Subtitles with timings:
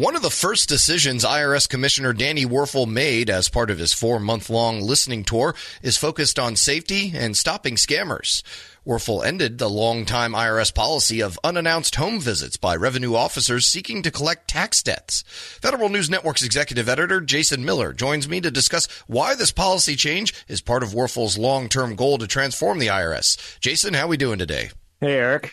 [0.00, 4.18] One of the first decisions IRS Commissioner Danny Werfel made as part of his four
[4.18, 8.42] month long listening tour is focused on safety and stopping scammers.
[8.86, 14.10] Werfel ended the long-time IRS policy of unannounced home visits by revenue officers seeking to
[14.10, 15.22] collect tax debts.
[15.60, 20.32] Federal News Network's executive editor Jason Miller joins me to discuss why this policy change
[20.48, 23.60] is part of Werfel's long-term goal to transform the IRS.
[23.60, 24.70] Jason, how are we doing today?
[24.98, 25.52] Hey, Eric.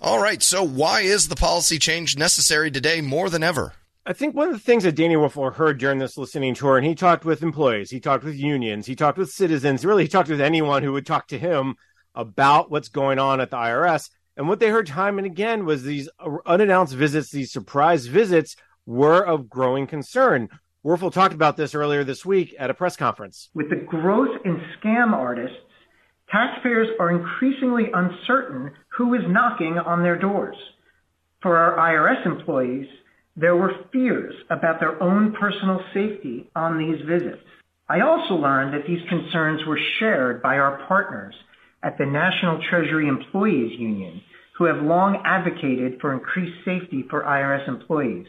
[0.00, 0.42] All right.
[0.42, 3.72] So, why is the policy change necessary today more than ever?
[4.06, 6.86] I think one of the things that Danny Werfel heard during this listening tour, and
[6.86, 10.28] he talked with employees, he talked with unions, he talked with citizens, really, he talked
[10.28, 11.76] with anyone who would talk to him
[12.14, 14.10] about what's going on at the IRS.
[14.36, 16.10] And what they heard time and again was these
[16.44, 20.50] unannounced visits, these surprise visits were of growing concern.
[20.84, 23.48] Werfel talked about this earlier this week at a press conference.
[23.54, 25.56] With the growth in scam artists,
[26.30, 30.56] taxpayers are increasingly uncertain who is knocking on their doors.
[31.40, 32.86] For our IRS employees,
[33.36, 37.42] there were fears about their own personal safety on these visits.
[37.88, 41.34] I also learned that these concerns were shared by our partners
[41.82, 44.22] at the National Treasury Employees Union,
[44.56, 48.26] who have long advocated for increased safety for IRS employees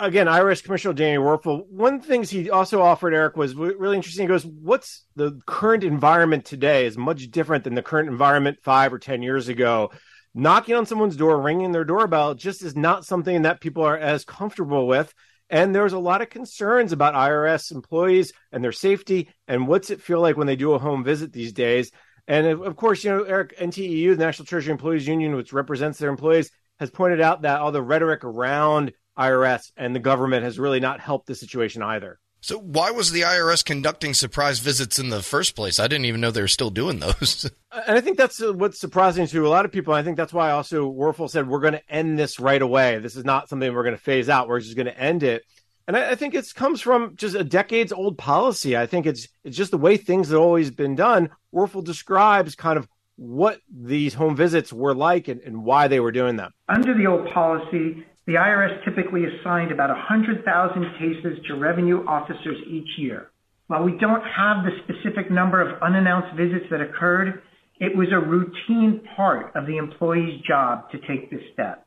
[0.00, 3.96] again, IRS Commissioner Danny Werfel, one of the things he also offered, Eric, was really
[3.96, 4.24] interesting.
[4.24, 8.92] He goes, What's the current environment today is much different than the current environment five
[8.92, 9.90] or 10 years ago.
[10.34, 14.24] Knocking on someone's door, ringing their doorbell just is not something that people are as
[14.24, 15.12] comfortable with.
[15.48, 20.00] And there's a lot of concerns about IRS employees and their safety and what's it
[20.00, 21.90] feel like when they do a home visit these days.
[22.28, 26.10] And of course, you know, Eric, NTEU, the National Treasury Employees Union, which represents their
[26.10, 30.78] employees, has pointed out that all the rhetoric around IRS and the government has really
[30.78, 32.20] not helped the situation either.
[32.42, 35.78] So why was the IRS conducting surprise visits in the first place?
[35.78, 37.50] I didn't even know they were still doing those.
[37.72, 39.92] and I think that's uh, what's surprising to a lot of people.
[39.92, 42.98] I think that's why also Werfel said we're going to end this right away.
[42.98, 44.48] This is not something we're going to phase out.
[44.48, 45.42] We're just going to end it.
[45.86, 48.76] And I, I think it comes from just a decades old policy.
[48.76, 51.30] I think it's it's just the way things have always been done.
[51.54, 56.12] Werfel describes kind of what these home visits were like and, and why they were
[56.12, 56.52] doing them.
[56.70, 62.88] Under the old policy, the IRS typically assigned about 100,000 cases to revenue officers each
[62.98, 63.30] year.
[63.66, 67.42] While we don't have the specific number of unannounced visits that occurred,
[67.78, 71.86] it was a routine part of the employee's job to take this step.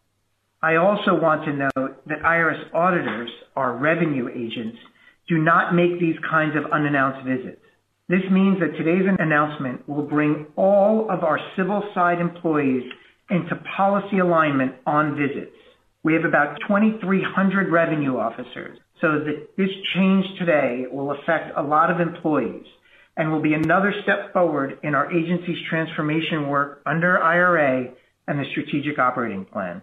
[0.61, 4.77] I also want to note that IRS auditors, our revenue agents,
[5.27, 7.61] do not make these kinds of unannounced visits.
[8.09, 12.83] This means that today's announcement will bring all of our civil side employees
[13.29, 15.55] into policy alignment on visits.
[16.03, 19.23] We have about 2,300 revenue officers, so
[19.57, 22.65] this change today will affect a lot of employees
[23.15, 27.93] and will be another step forward in our agency's transformation work under IRA
[28.27, 29.81] and the strategic operating plan.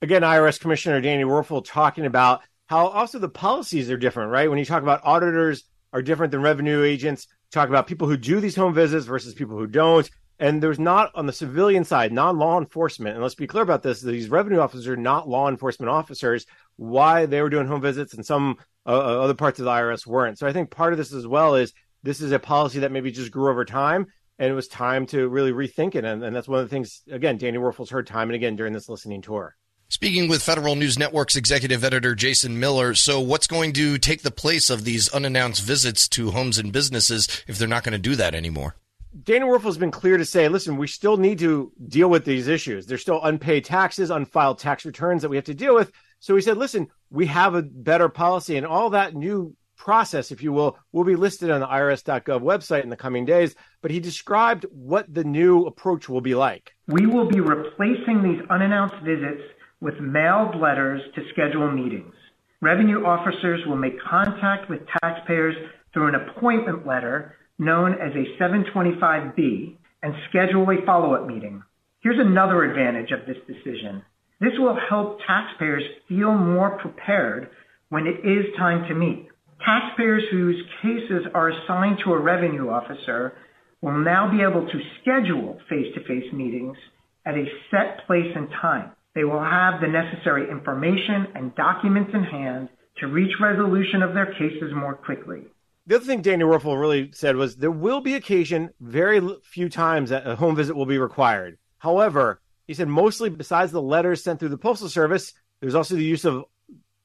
[0.00, 4.48] Again, IRS Commissioner Danny Werfel talking about how also the policies are different, right?
[4.48, 8.40] When you talk about auditors are different than revenue agents, talk about people who do
[8.40, 10.08] these home visits versus people who don't.
[10.40, 13.14] And there's not on the civilian side, non law enforcement.
[13.14, 16.46] And let's be clear about this: these revenue officers are not law enforcement officers.
[16.76, 20.06] Why they were doing home visits and some uh, uh other parts of the IRS
[20.06, 20.38] weren't.
[20.38, 21.72] So I think part of this as well is
[22.02, 24.06] this is a policy that maybe just grew over time,
[24.38, 26.04] and it was time to really rethink it.
[26.04, 28.72] And, and that's one of the things again, Danny Werfel's heard time and again during
[28.72, 29.56] this listening tour.
[29.90, 34.30] Speaking with Federal News Network's executive editor Jason Miller, so what's going to take the
[34.30, 38.14] place of these unannounced visits to homes and businesses if they're not going to do
[38.14, 38.76] that anymore?
[39.24, 42.46] Danny Werfel has been clear to say, listen, we still need to deal with these
[42.46, 42.86] issues.
[42.86, 45.92] There's still unpaid taxes, unfiled tax returns that we have to deal with.
[46.20, 50.42] So he said, listen, we have a better policy and all that new process, if
[50.42, 53.54] you will, will be listed on the irs.gov website in the coming days.
[53.80, 56.74] But he described what the new approach will be like.
[56.88, 59.42] We will be replacing these unannounced visits
[59.80, 62.14] with mailed letters to schedule meetings.
[62.60, 65.54] Revenue officers will make contact with taxpayers
[65.92, 71.62] through an appointment letter known as a 725B and schedule a follow-up meeting.
[72.00, 74.02] Here's another advantage of this decision.
[74.40, 77.50] This will help taxpayers feel more prepared
[77.88, 79.26] when it is time to meet.
[79.64, 83.32] Taxpayers whose cases are assigned to a revenue officer
[83.82, 86.76] will now be able to schedule face-to-face meetings
[87.26, 88.92] at a set place and time.
[89.16, 92.68] They will have the necessary information and documents in hand
[92.98, 95.48] to reach resolution of their cases more quickly
[95.88, 100.10] the other thing Danny Werfel really said was there will be occasion, very few times
[100.10, 101.56] that a home visit will be required.
[101.78, 106.04] However, he said mostly besides the letters sent through the postal service, there's also the
[106.04, 106.44] use of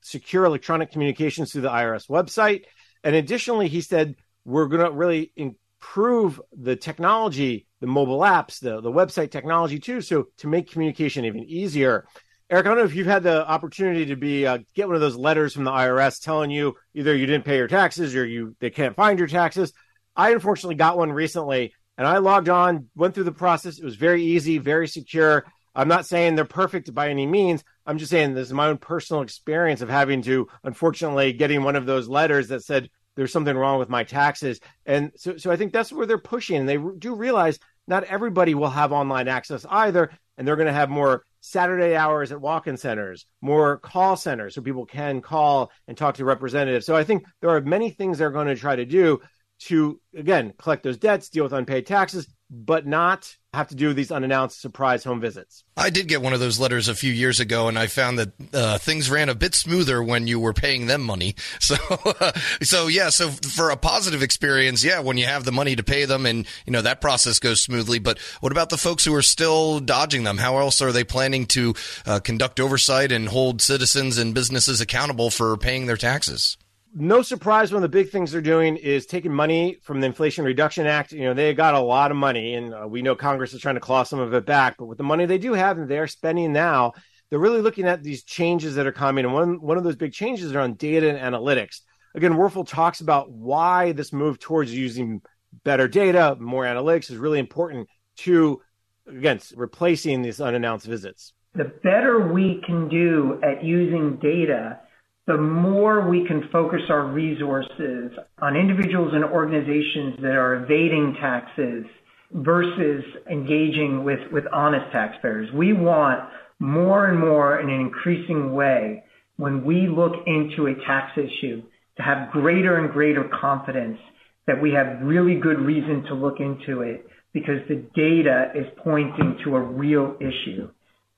[0.01, 2.65] secure electronic communications through the IRS website.
[3.05, 8.81] And additionally, he said we're going to really improve the technology, the mobile apps, the,
[8.81, 12.05] the website technology too, so to make communication even easier.
[12.53, 15.01] Eric, I don't know if you've had the opportunity to be uh, get one of
[15.01, 18.55] those letters from the IRS telling you either you didn't pay your taxes or you
[18.59, 19.73] they can't find your taxes.
[20.15, 23.79] I unfortunately got one recently, and I logged on, went through the process.
[23.79, 25.45] It was very easy, very secure.
[25.73, 27.63] I'm not saying they're perfect by any means.
[27.87, 31.75] I'm just saying this is my own personal experience of having to, unfortunately, getting one
[31.75, 34.59] of those letters that said there's something wrong with my taxes.
[34.85, 36.57] And so, so I think that's where they're pushing.
[36.57, 37.57] And they do realize
[37.87, 40.11] not everybody will have online access either.
[40.37, 44.55] And they're going to have more Saturday hours at walk in centers, more call centers
[44.55, 46.85] so people can call and talk to representatives.
[46.85, 49.19] So I think there are many things they're going to try to do
[49.63, 54.11] to, again, collect those debts, deal with unpaid taxes, but not have to do these
[54.11, 55.63] unannounced surprise home visits.
[55.75, 58.31] I did get one of those letters a few years ago, and I found that
[58.53, 61.35] uh, things ran a bit smoother when you were paying them money.
[61.63, 65.77] So, uh, so yeah, so for a positive experience, yeah, when you have the money
[65.77, 67.99] to pay them, and you know that process goes smoothly.
[67.99, 70.37] But what about the folks who are still dodging them?
[70.37, 71.73] How else are they planning to
[72.05, 76.57] uh, conduct oversight and hold citizens and businesses accountable for paying their taxes?
[76.95, 80.45] No surprise one of the big things they're doing is taking money from the Inflation
[80.45, 81.11] Reduction Act.
[81.11, 83.75] You know, they got a lot of money, and uh, we know Congress is trying
[83.75, 84.77] to claw some of it back.
[84.77, 86.93] But with the money they do have and they're spending now,
[87.29, 89.25] they're really looking at these changes that are coming.
[89.25, 91.81] And one, one of those big changes are on data and analytics.
[92.15, 95.21] Again, Werfel talks about why this move towards using
[95.63, 97.87] better data, more analytics is really important
[98.17, 98.61] to,
[99.07, 101.33] again, replacing these unannounced visits.
[101.55, 104.79] The better we can do at using data
[105.25, 108.11] the more we can focus our resources
[108.41, 111.85] on individuals and organizations that are evading taxes
[112.31, 115.49] versus engaging with, with honest taxpayers.
[115.53, 116.21] We want
[116.59, 119.03] more and more in an increasing way
[119.37, 121.63] when we look into a tax issue
[121.97, 123.99] to have greater and greater confidence
[124.47, 129.37] that we have really good reason to look into it because the data is pointing
[129.43, 130.69] to a real issue.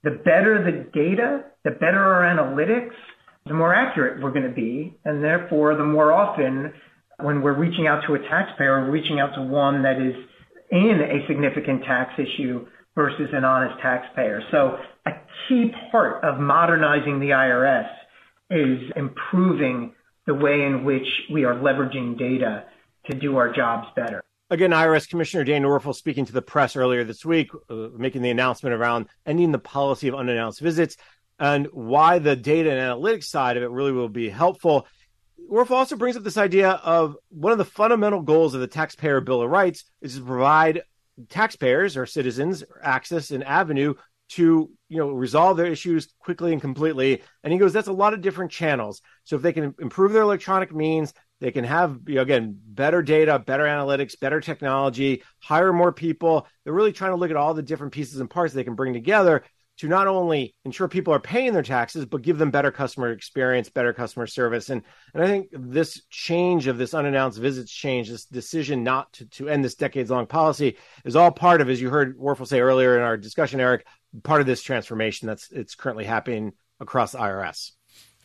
[0.04, 2.94] The better the data, the better our analytics,
[3.46, 4.98] the more accurate we're going to be.
[5.06, 6.74] And therefore, the more often
[7.20, 10.16] when we're reaching out to a taxpayer, we're reaching out to one that is
[10.72, 12.66] in a significant tax issue
[12.96, 14.42] versus an honest taxpayer.
[14.52, 15.12] So a
[15.48, 17.90] key part of modernizing the IRS
[18.50, 19.94] is improving
[20.26, 22.66] the way in which we are leveraging data
[23.10, 24.24] to do our jobs better.
[24.50, 28.30] Again, IRS Commissioner Daniel Werfel speaking to the press earlier this week, uh, making the
[28.30, 30.98] announcement around ending the policy of unannounced visits
[31.40, 34.88] and why the data and analytics side of it really will be helpful.
[35.52, 39.22] Werfel also brings up this idea of one of the fundamental goals of the Taxpayer
[39.22, 40.82] Bill of Rights is to provide
[41.30, 43.94] taxpayers or citizens access and avenue
[44.28, 47.22] to you know resolve their issues quickly and completely.
[47.44, 49.02] And he goes that's a lot of different channels.
[49.24, 53.02] So if they can improve their electronic means they can have you know, again better
[53.04, 56.48] data better analytics better technology hire more people.
[56.64, 58.94] They're really trying to look at all the different pieces and parts they can bring
[58.94, 59.44] together
[59.78, 63.70] to not only ensure people are paying their taxes, but give them better customer experience,
[63.70, 64.70] better customer service.
[64.70, 64.82] And
[65.14, 69.50] and I think this change of this unannounced visits change, this decision not to, to
[69.50, 72.98] end this decades long policy is all part of, as you heard Werfel say earlier
[72.98, 73.86] in our discussion, Eric,
[74.24, 77.72] part of this transformation that's it's currently happening across IRS.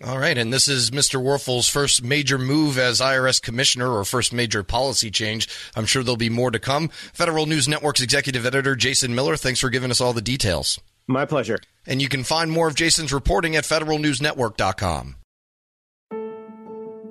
[0.02, 1.22] All right, and this is Mr.
[1.22, 5.46] Werfel's first major move as IRS commissioner or first major policy change.
[5.76, 6.88] I'm sure there'll be more to come.
[6.88, 10.80] Federal News Network's executive editor Jason Miller, thanks for giving us all the details.
[11.10, 11.58] My pleasure.
[11.86, 15.16] And you can find more of Jason's reporting at federalnewsnetwork.com.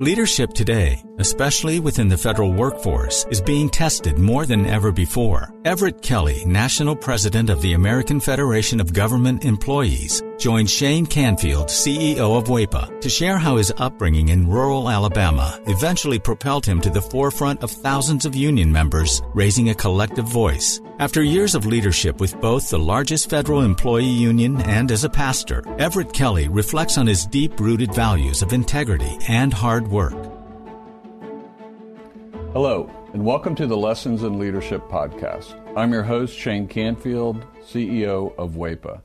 [0.01, 5.53] Leadership today, especially within the federal workforce, is being tested more than ever before.
[5.65, 12.37] Everett Kelly, National President of the American Federation of Government Employees, joined Shane Canfield, CEO
[12.37, 17.01] of WEPA, to share how his upbringing in rural Alabama eventually propelled him to the
[17.01, 20.79] forefront of thousands of union members, raising a collective voice.
[20.99, 25.63] After years of leadership with both the largest federal employee union and as a pastor,
[25.77, 30.13] Everett Kelly reflects on his deep rooted values of integrity and hard work.
[32.53, 35.59] Hello, and welcome to the Lessons in Leadership podcast.
[35.75, 39.01] I'm your host, Shane Canfield, CEO of WEPA.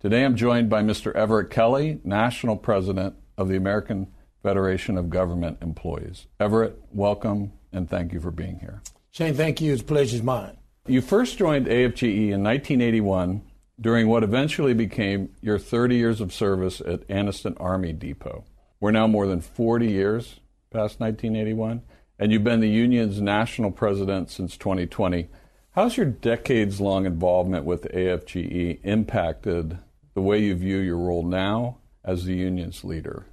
[0.00, 1.14] Today I'm joined by Mr.
[1.14, 4.08] Everett Kelly, National President of the American
[4.42, 6.26] Federation of Government Employees.
[6.40, 8.82] Everett, welcome and thank you for being here.
[9.10, 9.74] Shane, thank you.
[9.74, 10.56] It's a pleasure's mine.
[10.86, 13.42] You first joined AFGE in 1981
[13.80, 18.44] during what eventually became your 30 years of service at Anniston Army Depot.
[18.82, 20.40] We're now more than 40 years
[20.72, 21.82] past 1981,
[22.18, 25.28] and you've been the union's national president since 2020.
[25.70, 29.78] How's your decades long involvement with AFGE impacted
[30.14, 33.26] the way you view your role now as the union's leader?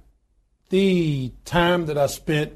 [0.68, 2.52] The time that I spent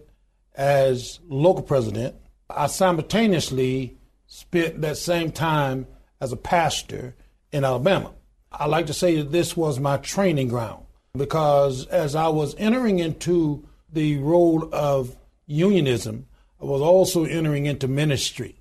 [0.54, 2.14] as local president,
[2.48, 3.98] I simultaneously
[4.28, 5.88] spent that same time
[6.20, 7.16] as a pastor
[7.50, 8.12] in Alabama.
[8.52, 10.83] I like to say that this was my training ground
[11.16, 15.16] because as I was entering into the role of
[15.46, 16.26] unionism,
[16.60, 18.56] I was also entering into ministry.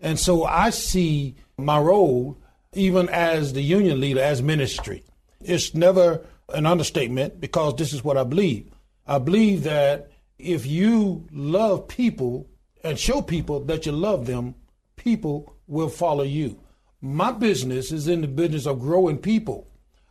[0.00, 2.38] And so I see my role,
[2.72, 5.04] even as the union leader, as ministry.
[5.42, 8.70] It's never an understatement because this is what I believe.
[9.06, 12.48] I believe that if you love people
[12.82, 14.54] and show people that you love them,
[14.96, 16.58] people will follow you.
[17.02, 19.69] My business is in the business of growing people.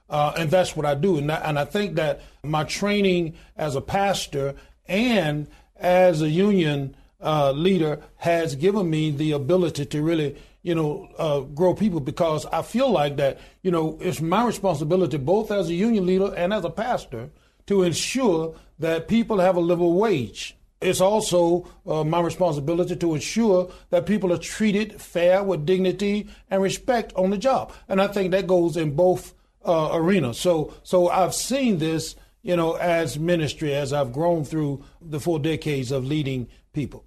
[0.10, 1.18] Uh, and that's what I do.
[1.18, 4.56] And, that, and I think that my training as a pastor
[4.88, 5.48] and
[5.78, 11.42] as a union uh, leader has given me the ability to really, you know, uh,
[11.42, 15.74] grow people because I feel like that, you know, it's my responsibility both as a
[15.74, 17.30] union leader and as a pastor
[17.68, 20.56] to ensure that people have a livable wage.
[20.82, 26.62] It's also uh, my responsibility to ensure that people are treated fair with dignity and
[26.62, 27.74] respect on the job.
[27.90, 29.34] And I think that goes in both
[29.66, 30.40] uh, arenas.
[30.40, 35.40] So, so I've seen this, you know, as ministry as I've grown through the four
[35.40, 37.06] decades of leading people.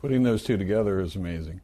[0.00, 1.60] Putting those two together is amazing.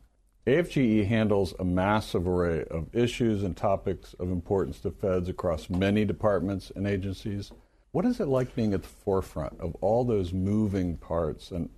[0.47, 6.05] AFGE handles a massive array of issues and topics of importance to feds across many
[6.05, 7.51] departments and agencies.
[7.93, 11.71] What is it like being at the forefront of all those moving parts, and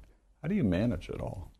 [0.42, 1.52] how do you manage it all?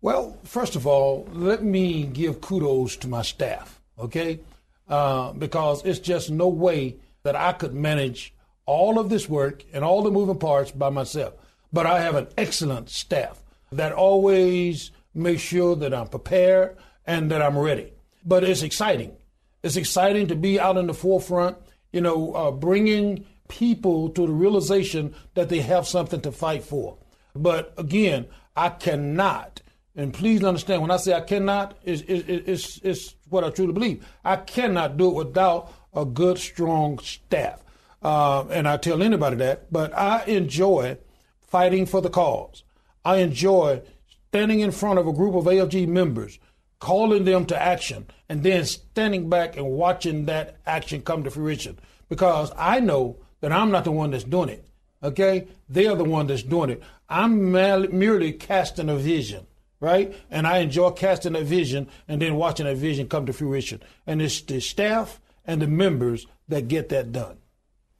[0.00, 4.40] Well, first of all, let me give kudos to my staff, okay?
[4.88, 8.34] Uh, because it's just no way that I could manage
[8.66, 11.34] all of this work and all the moving parts by myself.
[11.72, 17.42] But I have an excellent staff that always makes sure that I'm prepared and that
[17.42, 17.92] I'm ready.
[18.24, 19.16] But it's exciting.
[19.62, 21.56] It's exciting to be out in the forefront,
[21.92, 26.96] you know, uh, bringing people to the realization that they have something to fight for.
[27.34, 29.62] But again, I cannot,
[29.94, 34.06] and please understand when I say I cannot, it's, it's, it's what I truly believe.
[34.24, 37.62] I cannot do it without a good, strong staff.
[38.02, 40.98] Uh, and I tell anybody that, but I enjoy
[41.40, 42.64] fighting for the cause.
[43.04, 43.82] I enjoy
[44.28, 46.38] standing in front of a group of AFG members,
[46.80, 51.78] calling them to action, and then standing back and watching that action come to fruition.
[52.08, 54.66] Because I know that I'm not the one that's doing it.
[55.02, 55.46] Okay?
[55.68, 56.82] They're the one that's doing it.
[57.08, 59.46] I'm merely casting a vision,
[59.82, 60.14] right?
[60.30, 63.82] And I enjoy casting a vision and then watching that vision come to fruition.
[64.06, 67.38] And it's the staff and the members that get that done.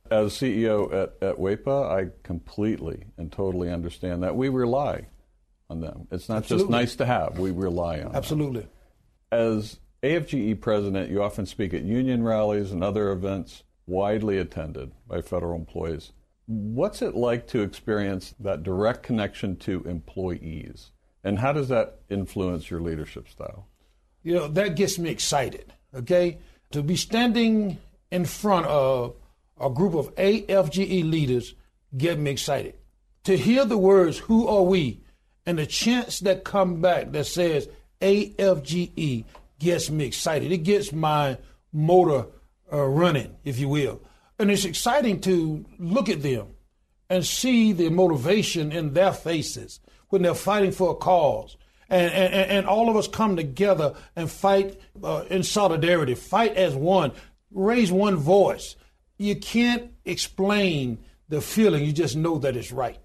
[0.08, 4.36] As CEO at, at WEPA, I completely and totally understand that.
[4.36, 5.08] We rely
[5.68, 6.06] on them.
[6.12, 6.64] It's not Absolutely.
[6.64, 8.14] just nice to have, we rely on them.
[8.14, 8.60] Absolutely.
[8.60, 8.70] Them.
[9.32, 15.20] As AFGE president, you often speak at union rallies and other events widely attended by
[15.20, 16.12] federal employees.
[16.46, 20.92] What's it like to experience that direct connection to employees?
[21.25, 23.67] And how does that influence your leadership style?
[24.23, 26.38] You know, that gets me excited, okay?
[26.73, 27.79] To be standing
[28.11, 29.14] in front of
[29.61, 31.55] a group of AFGE leaders
[31.97, 32.75] get me excited.
[33.25, 35.00] To hear the words, who are we?
[35.47, 37.69] And the chants that come back that says
[38.00, 39.25] AFGE
[39.59, 40.50] gets me excited.
[40.50, 41.38] It gets my
[41.73, 42.26] motor
[42.73, 44.00] uh, running, if you will.
[44.38, 46.49] And it's exciting to look at them
[47.09, 49.81] and see the motivation in their faces
[50.12, 51.57] when they're fighting for a cause.
[51.88, 56.75] And, and, and all of us come together and fight uh, in solidarity, fight as
[56.75, 57.12] one,
[57.50, 58.76] raise one voice.
[59.16, 60.99] You can't explain
[61.31, 62.99] the feeling, you just know that it's right.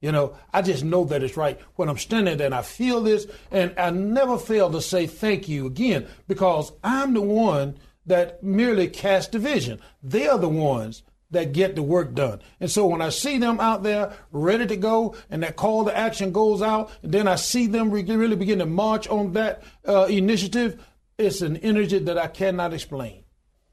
[0.00, 3.02] You know, I just know that it's right when I'm standing there and I feel
[3.02, 8.42] this, and I never fail to say thank you again because I'm the one that
[8.42, 9.80] merely cast division.
[10.02, 11.02] They are the ones
[11.34, 12.40] that get the work done.
[12.58, 15.96] And so when I see them out there ready to go and that call to
[15.96, 20.06] action goes out, and then I see them really begin to march on that uh,
[20.06, 20.82] initiative,
[21.18, 23.24] it's an energy that I cannot explain.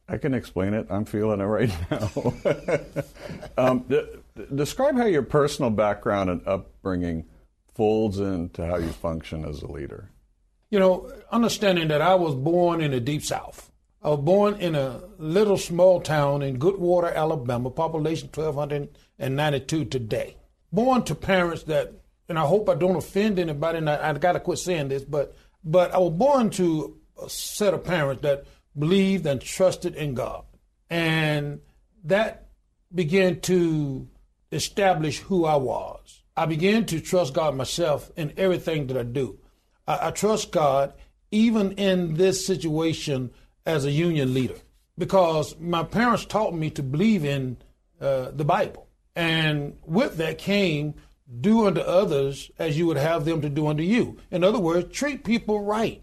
[0.08, 0.88] I can explain it.
[0.90, 2.34] I'm feeling it right now.
[3.58, 4.06] um, d-
[4.54, 7.26] describe how your personal background and upbringing
[7.74, 10.10] folds into how you function as a leader.
[10.70, 13.71] You know, understanding that I was born in the deep south.
[14.04, 20.38] I was born in a little small town in Goodwater, Alabama, population 1,292 today.
[20.72, 21.94] Born to parents that,
[22.28, 25.04] and I hope I don't offend anybody, and I, I got to quit saying this,
[25.04, 28.46] but but I was born to a set of parents that
[28.78, 30.46] believed and trusted in God,
[30.90, 31.60] and
[32.06, 32.48] that
[32.96, 34.08] began to
[34.52, 36.24] establish who I was.
[36.36, 39.38] I began to trust God myself in everything that I do.
[39.88, 40.94] I, I trust God
[41.30, 43.32] even in this situation
[43.66, 44.56] as a union leader
[44.98, 47.58] because my parents taught me to believe in
[48.00, 48.88] uh, the Bible.
[49.16, 50.96] And with that came
[51.40, 54.18] do unto others as you would have them to do unto you.
[54.32, 56.02] In other words, treat people right.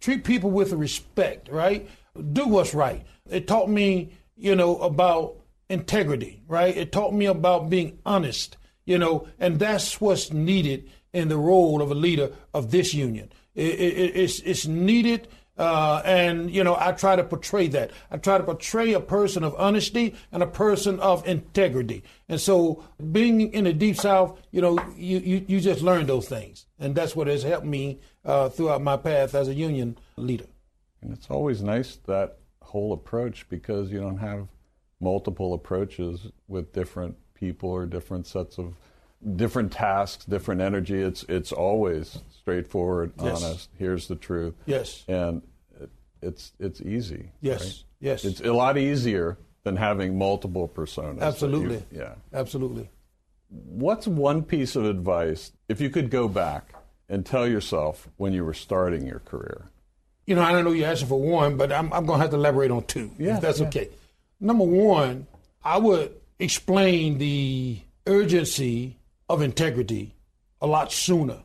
[0.00, 1.88] Treat people with respect, right?
[2.32, 3.04] do what's right.
[3.28, 5.36] It taught me, you know, about
[5.68, 6.76] integrity, right?
[6.76, 11.82] It taught me about being honest, you know, and that's what's needed in the role
[11.82, 13.32] of a leader of this union.
[13.54, 15.28] It, it, it's, it's needed.
[15.60, 17.90] Uh, and you know, I try to portray that.
[18.10, 22.02] I try to portray a person of honesty and a person of integrity.
[22.30, 26.26] And so, being in the deep south, you know, you you, you just learn those
[26.26, 30.46] things, and that's what has helped me uh, throughout my path as a union leader.
[31.02, 34.48] And it's always nice that whole approach because you don't have
[34.98, 38.76] multiple approaches with different people or different sets of
[39.36, 41.00] different tasks, different energy.
[41.00, 43.42] It's it's always straightforward, yes.
[43.42, 43.68] honest.
[43.78, 44.54] Here's the truth.
[44.66, 45.04] Yes.
[45.08, 45.42] And
[45.80, 45.90] it,
[46.22, 47.30] it's it's easy.
[47.40, 47.64] Yes.
[47.64, 47.84] Right?
[48.00, 48.24] Yes.
[48.24, 51.20] It's a lot easier than having multiple personas.
[51.20, 51.84] Absolutely.
[51.90, 52.14] You, yeah.
[52.32, 52.88] Absolutely.
[53.48, 56.72] What's one piece of advice if you could go back
[57.08, 59.66] and tell yourself when you were starting your career?
[60.26, 62.30] You know, I don't know you're asking for one, but I'm, I'm going to have
[62.30, 63.66] to elaborate on two, yeah, if that's yeah.
[63.66, 63.88] okay.
[64.38, 65.26] Number one,
[65.64, 68.96] I would explain the urgency
[69.30, 70.16] of integrity
[70.60, 71.44] a lot sooner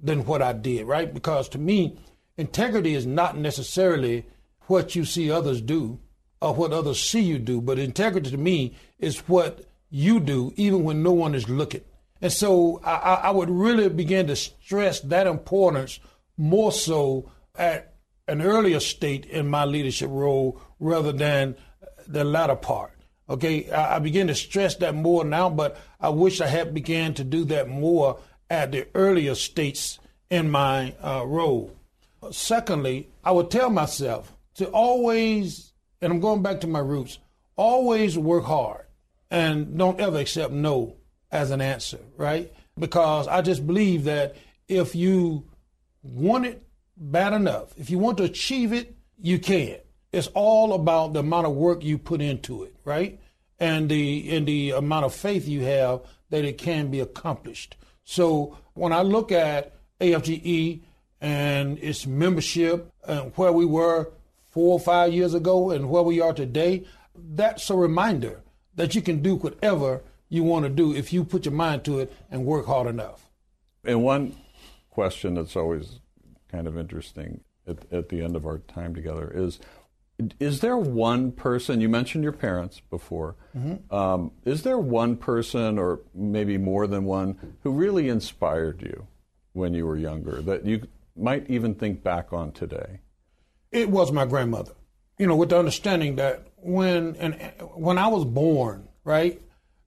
[0.00, 1.14] than what I did, right?
[1.14, 1.96] Because to me,
[2.36, 4.26] integrity is not necessarily
[4.62, 6.00] what you see others do
[6.42, 10.82] or what others see you do, but integrity to me is what you do even
[10.82, 11.82] when no one is looking.
[12.20, 16.00] And so I, I would really begin to stress that importance
[16.36, 17.94] more so at
[18.26, 21.54] an earlier state in my leadership role rather than
[22.08, 22.92] the latter part.
[23.30, 27.14] Okay, I, I begin to stress that more now, but I wish I had began
[27.14, 28.18] to do that more
[28.50, 31.76] at the earlier states in my uh, role.
[32.32, 35.72] Secondly, I would tell myself to always,
[36.02, 37.18] and I'm going back to my roots,
[37.56, 38.86] always work hard
[39.30, 40.96] and don't ever accept no
[41.30, 42.52] as an answer, right?
[42.78, 44.34] Because I just believe that
[44.68, 45.44] if you
[46.02, 46.62] want it
[46.96, 49.78] bad enough, if you want to achieve it, you can.
[50.12, 53.20] It's all about the amount of work you put into it, right?
[53.58, 57.76] And the and the amount of faith you have that it can be accomplished.
[58.04, 60.80] So when I look at AFGE
[61.20, 64.10] and its membership and where we were
[64.46, 68.40] four or five years ago and where we are today, that's a reminder
[68.74, 72.00] that you can do whatever you want to do if you put your mind to
[72.00, 73.28] it and work hard enough.
[73.84, 74.36] And one
[74.90, 76.00] question that's always
[76.48, 79.60] kind of interesting at, at the end of our time together is
[80.38, 83.94] is there one person you mentioned your parents before mm-hmm.
[83.94, 89.06] um, is there one person or maybe more than one who really inspired you
[89.52, 93.00] when you were younger that you might even think back on today?
[93.72, 94.72] It was my grandmother
[95.18, 97.34] you know with the understanding that when and
[97.74, 99.40] when i was born right?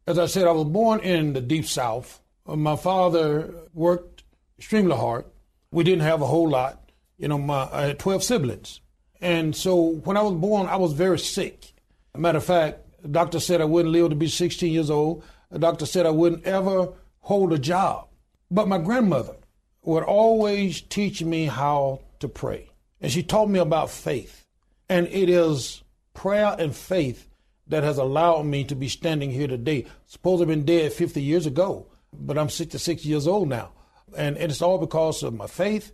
[0.05, 2.19] As i said i was born in the deep south.
[2.45, 4.23] My father worked
[4.57, 5.25] extremely hard.
[5.71, 6.83] We didn't have a whole lot
[7.17, 8.81] you know my, i had 12 siblings
[9.23, 11.71] and so when I was born, I was very sick.
[12.15, 15.23] Matter of fact, the doctor said I wouldn't live to be 16 years old.
[15.49, 16.89] The doctor said I wouldn't ever
[17.21, 18.09] hold a job.
[18.51, 19.35] But my grandmother
[19.83, 22.69] would always teach me how to pray.
[22.99, 24.45] And she taught me about faith.
[24.89, 25.83] And it is
[26.13, 27.27] prayer and faith
[27.67, 29.85] that has allowed me to be standing here today.
[30.05, 33.71] Suppose I've been dead 50 years ago, but I'm 66 years old now.
[34.17, 35.93] And it's all because of my faith